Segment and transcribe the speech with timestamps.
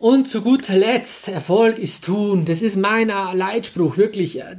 [0.00, 2.44] Und zu guter Letzt, Erfolg ist tun.
[2.44, 4.38] Das ist mein Leitspruch, wirklich.
[4.38, 4.54] Äh,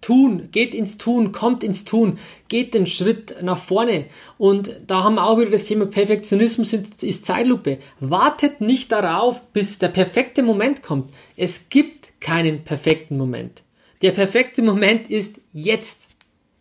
[0.00, 4.04] tun, geht ins Tun, kommt ins Tun, geht den Schritt nach vorne.
[4.38, 7.78] Und da haben wir auch wieder das Thema Perfektionismus ist Zeitlupe.
[7.98, 11.10] Wartet nicht darauf, bis der perfekte Moment kommt.
[11.36, 13.64] Es gibt keinen perfekten Moment.
[14.02, 16.10] Der perfekte Moment ist jetzt.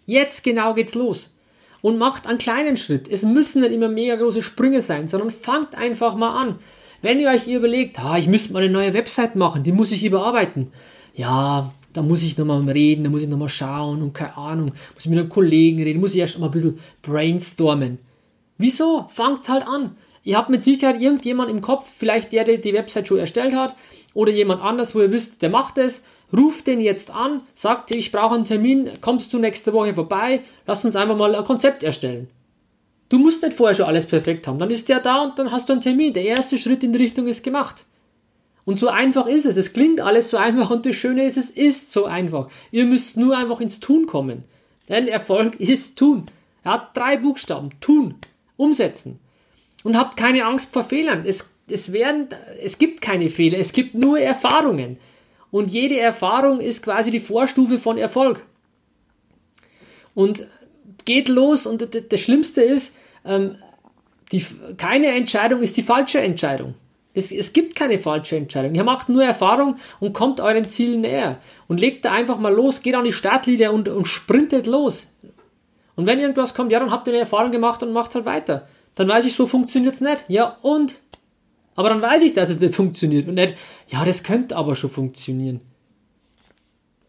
[0.08, 1.30] Jetzt genau geht's los.
[1.82, 3.08] Und macht einen kleinen Schritt.
[3.08, 6.60] Es müssen nicht immer mega große Sprünge sein, sondern fangt einfach mal an.
[7.02, 10.04] Wenn ihr euch überlegt, ah, ich müsste mal eine neue Website machen, die muss ich
[10.04, 10.72] überarbeiten.
[11.14, 15.06] Ja, da muss ich nochmal reden, da muss ich nochmal schauen und keine Ahnung, muss
[15.06, 18.00] ich mit einem Kollegen reden, muss ich erst mal ein bisschen brainstormen.
[18.58, 19.06] Wieso?
[19.10, 19.96] Fangt halt an.
[20.24, 23.76] Ihr habt mit Sicherheit irgendjemand im Kopf, vielleicht der, der die Website schon erstellt hat,
[24.14, 26.04] oder jemand anders, wo ihr wisst, der macht es.
[26.36, 30.84] Ruft den jetzt an, sagt, ich brauche einen Termin, kommst du nächste Woche vorbei, lass
[30.84, 32.28] uns einfach mal ein Konzept erstellen.
[33.16, 34.60] Du musst nicht vorher schon alles perfekt haben.
[34.60, 36.12] Dann ist der da und dann hast du einen Termin.
[36.12, 37.86] Der erste Schritt in die Richtung ist gemacht.
[38.66, 39.56] Und so einfach ist es.
[39.56, 42.50] Es klingt alles so einfach und das Schöne ist, es ist so einfach.
[42.72, 44.44] Ihr müsst nur einfach ins Tun kommen.
[44.90, 46.26] Denn Erfolg ist tun.
[46.66, 47.70] Er hat drei Buchstaben.
[47.80, 48.16] Tun.
[48.58, 49.18] Umsetzen.
[49.86, 51.24] Und habt keine Angst vor Fehlern.
[51.26, 52.28] Es, es, werden,
[52.62, 53.60] es gibt keine Fehler.
[53.60, 54.98] Es gibt nur Erfahrungen.
[55.52, 58.46] Und jede Erfahrung ist quasi die Vorstufe von Erfolg.
[60.16, 60.48] Und
[61.06, 63.56] geht los und das Schlimmste ist, ähm,
[64.32, 64.46] die,
[64.78, 66.76] keine Entscheidung ist die falsche Entscheidung.
[67.14, 68.76] Es, es, gibt keine falsche Entscheidung.
[68.76, 71.38] Ihr macht nur Erfahrung und kommt euren Zielen näher.
[71.68, 75.08] Und legt da einfach mal los, geht an die Startlinie und, und sprintet los.
[75.96, 78.68] Und wenn irgendwas kommt, ja, dann habt ihr eine Erfahrung gemacht und macht halt weiter.
[78.96, 80.26] Dann weiß ich, so funktioniert es nicht.
[80.28, 80.96] Ja, und?
[81.76, 83.30] Aber dann weiß ich, dass es nicht funktioniert.
[83.30, 83.56] Und nicht,
[83.88, 85.62] ja, das könnte aber schon funktionieren.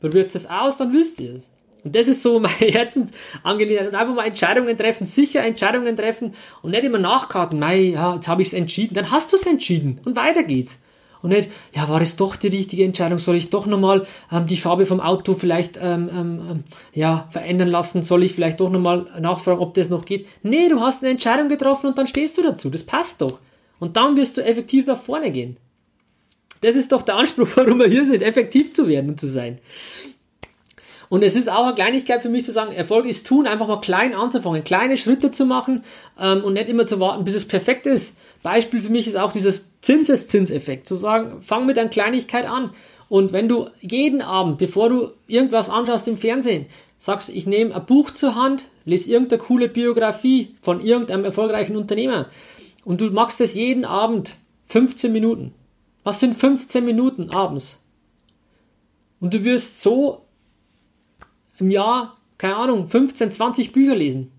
[0.00, 1.50] Probiert es aus, dann wisst ihr es.
[1.86, 3.94] Und das ist so meine Herzensangelegenheit.
[3.94, 8.42] Einfach mal Entscheidungen treffen, sicher Entscheidungen treffen und nicht immer nachkarten, mei, ja, jetzt habe
[8.42, 8.94] ich es entschieden.
[8.94, 10.80] Dann hast du es entschieden und weiter geht's.
[11.22, 13.18] Und nicht, ja, war es doch die richtige Entscheidung?
[13.18, 17.68] Soll ich doch nochmal ähm, die Farbe vom Auto vielleicht ähm, ähm, ähm, ja, verändern
[17.68, 18.02] lassen?
[18.02, 20.26] Soll ich vielleicht doch nochmal nachfragen, ob das noch geht?
[20.42, 22.68] Nee, du hast eine Entscheidung getroffen und dann stehst du dazu.
[22.68, 23.38] Das passt doch.
[23.78, 25.56] Und dann wirst du effektiv nach vorne gehen.
[26.62, 29.58] Das ist doch der Anspruch, warum wir hier sind, effektiv zu werden und zu sein.
[31.08, 33.80] Und es ist auch eine Kleinigkeit für mich zu sagen, Erfolg ist tun, einfach mal
[33.80, 35.84] klein anzufangen, kleine Schritte zu machen
[36.20, 38.16] ähm, und nicht immer zu warten, bis es perfekt ist.
[38.42, 42.70] Beispiel für mich ist auch dieses Zinseszinseffekt, zu sagen, fang mit einer Kleinigkeit an.
[43.08, 46.66] Und wenn du jeden Abend, bevor du irgendwas anschaust im Fernsehen,
[46.98, 52.26] sagst, ich nehme ein Buch zur Hand, lese irgendeine coole Biografie von irgendeinem erfolgreichen Unternehmer
[52.84, 54.34] und du machst es jeden Abend
[54.68, 55.54] 15 Minuten.
[56.04, 57.78] Was sind 15 Minuten abends?
[59.20, 60.25] Und du wirst so
[61.58, 64.32] im Jahr, keine Ahnung, 15, 20 Bücher lesen.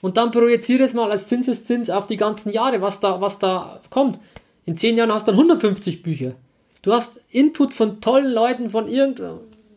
[0.00, 3.80] Und dann projiziere es mal als Zinseszins auf die ganzen Jahre, was da, was da
[3.90, 4.18] kommt.
[4.64, 6.34] In 10 Jahren hast du dann 150 Bücher.
[6.82, 9.20] Du hast Input von tollen Leuten, von irgend,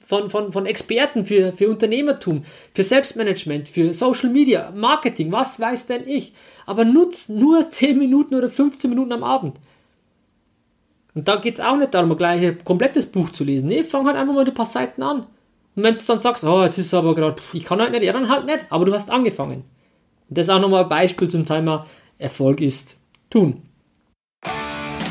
[0.05, 2.43] von, von, von Experten für, für Unternehmertum,
[2.73, 6.33] für Selbstmanagement, für Social Media, Marketing, was weiß denn ich.
[6.65, 9.57] Aber nutz nur 10 Minuten oder 15 Minuten am Abend.
[11.15, 13.67] Und da geht es auch nicht darum, gleich ein komplettes Buch zu lesen.
[13.67, 15.25] Nee, fang halt einfach mal ein paar Seiten an.
[15.75, 18.03] Und wenn du dann sagst, oh, jetzt ist es aber gerade, ich kann halt nicht,
[18.03, 19.63] ja, dann halt nicht, aber du hast angefangen.
[20.29, 21.85] Das ist auch nochmal ein Beispiel zum Thema
[22.17, 22.97] Erfolg ist
[23.29, 23.63] tun.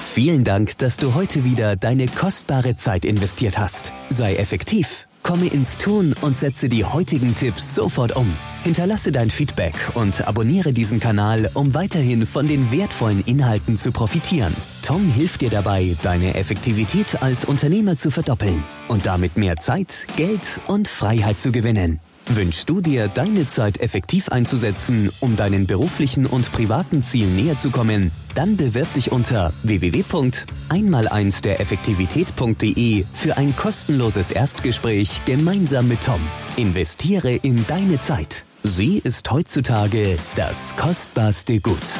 [0.06, 3.92] Vielen Dank, dass du heute wieder deine kostbare Zeit investiert hast.
[4.08, 8.26] Sei effektiv, komme ins Tun und setze die heutigen Tipps sofort um.
[8.64, 14.54] Hinterlasse dein Feedback und abonniere diesen Kanal, um weiterhin von den wertvollen Inhalten zu profitieren.
[14.82, 20.60] Tom hilft dir dabei, deine Effektivität als Unternehmer zu verdoppeln und damit mehr Zeit, Geld
[20.66, 22.00] und Freiheit zu gewinnen.
[22.32, 27.70] Wünschst du dir, deine Zeit effektiv einzusetzen, um deinen beruflichen und privaten Zielen näher zu
[27.70, 28.12] kommen?
[28.36, 36.20] Dann bewirb dich unter www.einmal1 der Effektivität.de für ein kostenloses Erstgespräch gemeinsam mit Tom.
[36.56, 38.44] Investiere in deine Zeit.
[38.62, 41.98] Sie ist heutzutage das kostbarste Gut.